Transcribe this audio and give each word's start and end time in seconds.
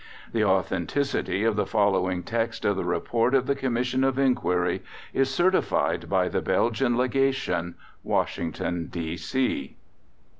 The 0.33 0.43
authenticity 0.43 1.43
of 1.43 1.55
the 1.55 1.67
following 1.67 2.23
text 2.23 2.65
of 2.65 2.75
the 2.75 2.83
Report 2.83 3.35
of 3.35 3.45
the 3.45 3.53
Commission 3.53 4.03
of 4.03 4.17
Inquiry 4.17 4.81
is 5.13 5.29
certified 5.29 6.09
by 6.09 6.27
the 6.27 6.41
Belgian 6.41 6.97
Legation, 6.97 7.75
Washington, 8.03 8.87
D. 8.87 9.15
C. 9.15 9.75